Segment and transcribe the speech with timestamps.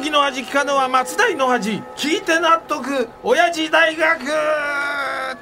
[0.00, 4.18] 時の味聞かぬは松代の味聞いて納得親父大学！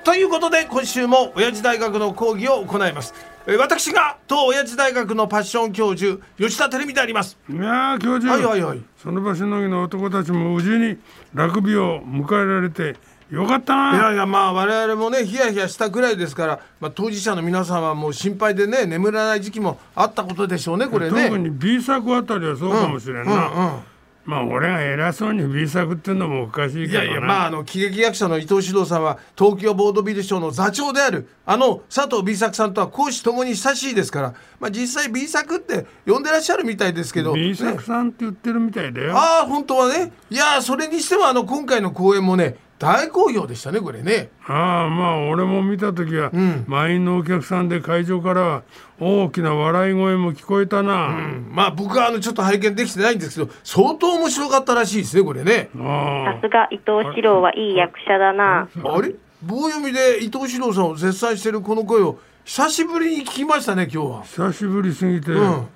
[0.03, 3.14] ということで今週も親父大学の講義を行います。
[3.46, 7.38] えー私が当親父大学のパッション教授吉田照美であります。
[7.48, 8.83] いやー教授、はいはいはい。
[9.01, 10.98] その場しのぎの男たちも無事に
[11.33, 12.97] 楽日を迎えられて
[13.30, 21.27] よかったいなやいやまあ我々もねヒヤヒヤしたぐらいですから、まあ、当事者の皆さんはもう心配でね眠らない時期もあったことでしょうねこれね。
[21.29, 23.80] 特に B 作あたりはそうかもしれんな、うんうん
[24.28, 27.05] まあ俺が偉そうに B 作っていうのもおかしいけどな。
[27.05, 40.12] いやいやまああの喜劇役者の伊藤四郎さんは東京ボードビル賞の座長であるあの佐藤 B 作さんとは公私ともに親しいですから、まあ、実際 B 作って呼んでらっしゃるみたいですけど、B ね作さんって言ってるみたいだよ、ああ本当はね。
[40.29, 44.30] いやそれにしてもあの今回の公演もね大好評でしたねこれね。
[44.46, 46.64] ああまあ俺も見た時は、ん。
[46.68, 48.62] 満員のお客さんで会場からは
[49.01, 51.16] 大きな笑い声も聞こえたな、
[51.51, 55.70] まあ僕はあのちょっと拝見できてないんですけど相当面白かったらしいですねこれね。
[55.76, 58.68] あさすが伊藤四郎はいい役者だな。
[58.85, 59.15] あれ？
[59.42, 64.18] 棒読みで伊藤四郎さんを絶賛してるこの声を久しぶりに聞きましたね今日は。
[64.20, 65.66] あ久しぶりすぎて、うん。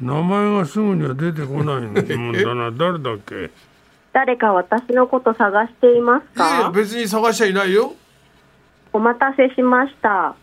[0.00, 2.70] 名前がすぐには出てこないんだもんだな。
[2.76, 3.50] 誰だっけ？
[4.16, 7.92] 誰か私のこと探していますいやいやか別に探しちゃいないよ
[8.94, 10.34] お待たせしました。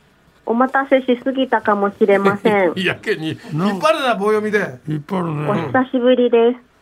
[0.45, 2.73] お待たせしすぎたかもしれません。
[2.75, 3.39] やけに引っ
[3.79, 6.72] 張るな棒読みで引っ張るおね久しぶりです。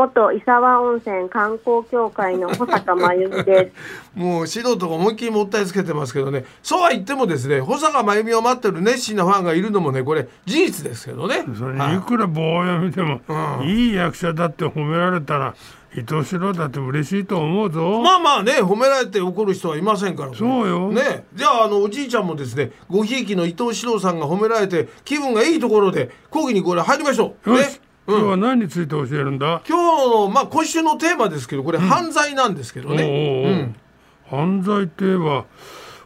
[0.00, 3.72] 元伊沢温泉観光協会の保坂真由美で
[4.14, 4.16] す。
[4.18, 6.44] もう素人が思いっきりもったいつけてますけどね。
[6.62, 11.44] そうは言ってもですね保坂真由美を待ってる熱心なファンがいるのもねこれ事実ですけどね。
[11.58, 11.96] それはい。
[11.96, 13.20] いくら棒読みでも、
[13.62, 15.54] いい役者だって褒められたら
[15.94, 20.90] 伊藤四郎だって嬉しいと思うぞ、まあまあね褒められて怒る人はいませんからそうよ。
[20.92, 21.24] ね。
[21.34, 27.50] じゃああのおじいちゃんもですねごひいきの伊藤四郎さんが褒められて気分がいいところで講義にこれ入りましょう。
[27.50, 33.72] よし、ね今日は何について教えるんだ、今日のまあ今週のテーマですけどこれ犯罪なんですけどね、
[34.28, 35.44] 犯罪って言えば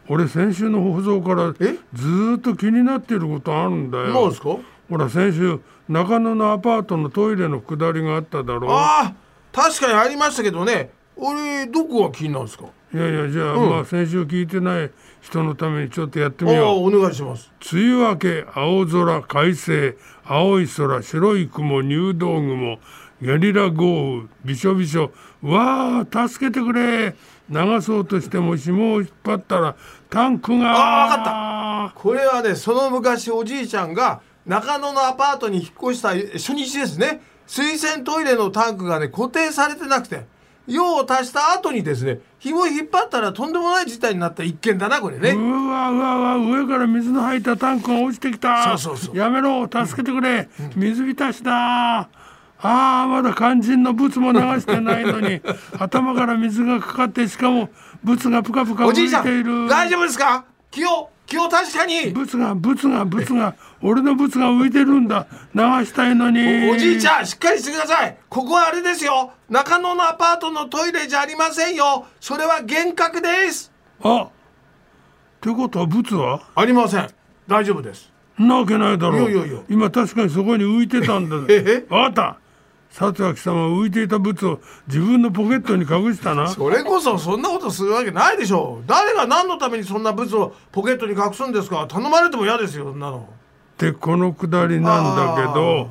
[0.09, 1.79] 俺先週の放送からえ？
[1.95, 4.09] ずーっと気になっていることあるんだよ。
[4.09, 4.57] なんですか？
[4.91, 8.71] ほら先週中野のアパートのトイレの下りがあっただろ。
[8.71, 9.15] ああ
[9.53, 10.91] 確かにありましたけどね。
[11.17, 12.65] 俺どこが気になるんですか？
[12.95, 14.91] いやいやじゃあ、まあ先週聞いてない
[15.21, 17.51] 人のためにちょっとやってみああようお願いします。
[17.73, 22.79] 梅雨明け青空快晴青い空白い雲入道雲
[23.21, 25.11] ゲリラ豪雨びしょびしょ。
[25.43, 27.17] わあ助けてくれ。
[27.51, 29.75] 流そうとしても紐を引っ張ったら
[30.09, 30.73] タンクが。
[30.73, 37.21] あわかこれはねその昔おじいちゃんが中野のアパートに引っ越した初日ですね。
[37.49, 40.27] 水洗トイレのタンクがね固定されてなくて
[40.67, 48.77] 用を足した後にですね紐引っ張ったらとんでもない事態になった一件だなこれね、うわうわうわ上から水の入ったタンクが落ちてきた。
[48.79, 49.17] そうそうそう。
[49.17, 52.01] やめろ助けてくれ、水浸しだ。
[52.01, 52.09] あ
[52.63, 55.43] あまだ肝心のブツも流してないのに
[55.79, 57.69] 頭から水がかかってしかも
[58.03, 59.51] ブツがプカプカ浮おじいちている。
[59.53, 60.45] ん大丈夫ですか？
[60.71, 62.11] 気を気を確かに。
[62.11, 65.27] ブツがブツがブツが俺のブツが浮いてるんだ。
[65.55, 66.69] 流したいのに。
[66.71, 68.17] おおじいちゃんしっかりしてください。
[68.29, 69.33] ここはあれですよ。
[69.49, 72.07] 中野のアパートのトイレじゃありませんよ。
[72.21, 73.73] それは幻覚です。
[74.03, 74.29] あっ
[75.41, 76.43] てことはブツは？
[76.55, 77.09] ありません。
[77.47, 78.13] 大丈夫です。
[78.41, 79.31] んなわけないだろう。
[79.31, 79.61] いやいやいや。
[79.69, 82.39] 今確かにそこに浮いてたんだえあった
[82.97, 86.47] 佐々木様は浮いていたブツを自分のポケットに隠したな。
[86.47, 88.85] それこそそんなことするわけないでしょう。
[88.87, 91.89] 誰が何のためにそんなブツをポケットに隠すんですか。
[91.89, 93.29] 頼まれても嫌ですよそんなの。
[93.75, 95.89] ってこのくだりなんだけど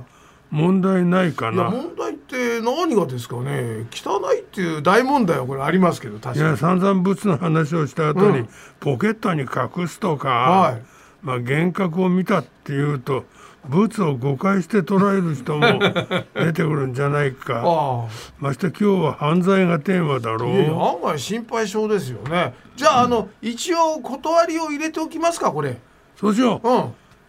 [0.50, 1.70] 問題ないかな。
[1.70, 3.86] 問題って何がですかね。
[3.92, 6.48] 汚いっていう大問題はこれありますけど確かに。
[6.48, 8.50] いや散々ブツの話をした後に、うん。
[8.80, 10.82] ポケットに隠すとか、はい。
[11.22, 13.26] まあ幻覚を見たっていうと
[13.66, 15.80] ブツを誤解して捉える人も
[16.36, 17.64] 出てくるんじゃないか。
[17.66, 18.06] あ
[18.40, 20.52] まして今日は犯罪がテーマだろう。
[20.82, 22.54] 案外心配性ですよね。
[22.76, 25.78] じゃあ,、あの一応断りを入れておきますかこれ。
[26.16, 26.70] そうしよう。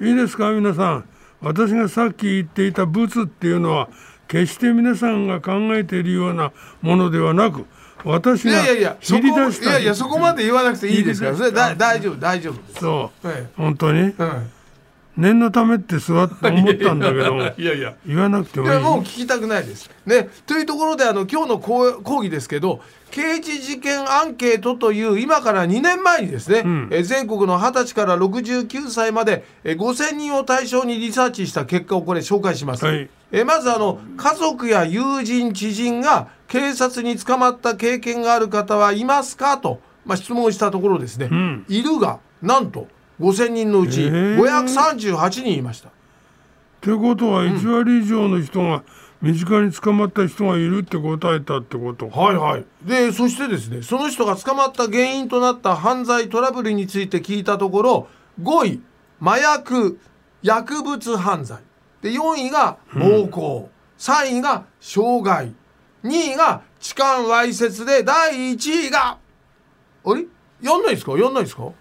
[0.03, 0.09] うん。
[0.09, 1.05] いいですか皆さん。
[1.41, 3.89] 私がさっき言っていたブツっていうのは
[4.27, 7.67] 決して皆さんが考えているようなものではなく
[8.05, 8.63] 私が
[9.01, 14.15] 切こり出したいやいやそこまで言わなくていいですからそれだ大丈夫大丈夫そう、え本当に？
[14.19, 14.54] え
[15.17, 18.73] 念のためって座って思ったんだけども いやいや言わなくてもいい。
[18.73, 19.91] いやもう聞きたくないです。
[20.07, 22.81] ね、というところであの今日の講講義ですけど
[23.11, 26.89] 刑事事件アンケートという今から2年前にですね、ん。
[26.91, 32.85] え全国の20歳から69歳までえ5000人を対象にリサーチした結果をこれ紹介します。
[32.85, 33.09] はい。
[33.31, 41.65] えまずあの家族や友人知人が警察に捕まった経験がある方はいますかと、まあ、質問したところですね、ん。
[41.69, 42.89] いるがなんと
[43.21, 44.37] 5000人のうちえー。
[44.37, 45.89] 538人いました。
[45.89, 45.93] っ
[46.81, 48.83] てことは1割以上の人が
[49.23, 52.65] 身近に捕まった人がいるって答えたってこと、はいはい。
[52.83, 58.09] でそしてですねその人が捕まった原因となった犯罪トラブルについて聞いたところ
[58.43, 58.83] 5位
[59.23, 59.99] 麻薬
[60.43, 61.59] 薬物犯罪。
[62.03, 65.55] で4位が暴行、3位が傷害。
[66.03, 69.17] 2位が痴漢わいせつで第1位が
[70.05, 70.27] あれ？
[70.61, 71.13] やんないですか？
[71.13, 71.63] やんないですか？
[71.65, 71.73] え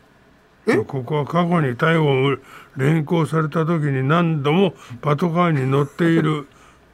[0.88, 2.38] ここは過去に逮捕を
[2.78, 6.48] 連行された時に何度もパトカーに乗っている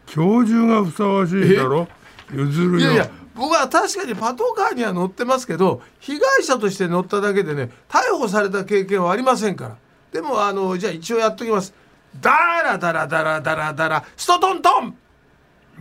[0.07, 1.87] 教授がふさわしいだろ？
[2.33, 2.79] 譲るよ。
[2.79, 9.77] いやいや僕は確かにパトカーには乗ってますけど被害者として乗っただけでね逮捕された経験はありませんから。
[10.11, 11.73] でもあのじゃあ一応やっときます。
[12.19, 12.31] ダ
[12.63, 14.97] ラダラダラダラダラストトントン。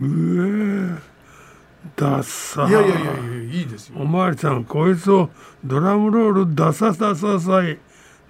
[0.01, 1.09] うえ
[1.95, 3.11] ダッサいやいやいやいや
[3.49, 3.95] いいですよ。
[3.99, 5.29] おまわりさんこいつを
[5.63, 7.79] ドラムロールダサダサ罪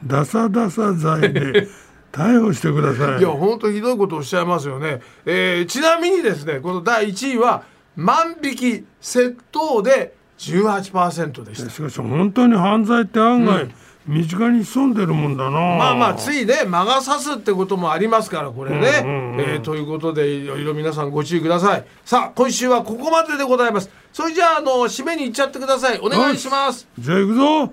[0.05, 1.67] ダサダサ罪で
[2.11, 3.19] 逮捕してください。
[3.19, 7.63] いや本当ひどいことをおっしゃいますよね、えーちなみにですねこの第1位は
[7.95, 11.69] 万引き窃盗で18%でした。
[11.69, 13.69] しかし本当に犯罪って案外、
[14.09, 15.51] 身近に潜んでるもんだな。
[15.51, 21.85] まあまあついね魔が差すってこともありますからこれね、うんうんうんえーということでいろいろ皆さんご注意ください。
[22.03, 23.91] さあ今週はここまででございます。
[24.11, 25.99] それじゃああの締めに行っちゃってください。
[25.99, 26.87] お願いします。
[26.97, 27.63] じゃあ行くぞ。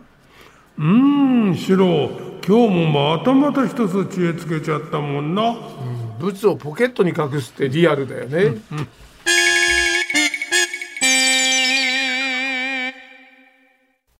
[0.79, 2.11] うーんシロ。
[2.47, 5.56] 今日もまたまた一つ知恵つけちゃったもんな、
[6.21, 8.61] 物をポケットに隠すってリアルだよね、